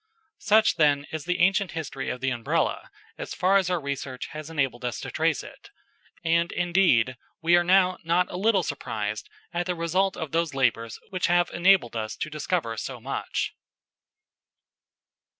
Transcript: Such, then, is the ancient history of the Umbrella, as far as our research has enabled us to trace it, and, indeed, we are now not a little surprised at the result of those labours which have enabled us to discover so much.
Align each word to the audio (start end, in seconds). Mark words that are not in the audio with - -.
Such, 0.39 0.77
then, 0.77 1.05
is 1.11 1.25
the 1.25 1.37
ancient 1.37 1.73
history 1.73 2.09
of 2.09 2.21
the 2.21 2.31
Umbrella, 2.31 2.89
as 3.19 3.35
far 3.35 3.57
as 3.57 3.69
our 3.69 3.79
research 3.79 4.29
has 4.31 4.49
enabled 4.49 4.83
us 4.83 4.99
to 5.01 5.11
trace 5.11 5.43
it, 5.43 5.69
and, 6.25 6.51
indeed, 6.51 7.17
we 7.39 7.55
are 7.55 7.63
now 7.63 7.99
not 8.03 8.25
a 8.31 8.35
little 8.35 8.63
surprised 8.63 9.29
at 9.53 9.67
the 9.67 9.75
result 9.75 10.17
of 10.17 10.31
those 10.31 10.55
labours 10.55 10.97
which 11.11 11.27
have 11.27 11.51
enabled 11.51 11.95
us 11.95 12.15
to 12.15 12.31
discover 12.31 12.75
so 12.77 12.99
much. 12.99 13.53